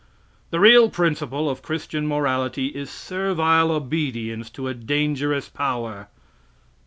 [0.49, 6.07] The real principle of Christian morality, is servile obedience to a dangerous Power!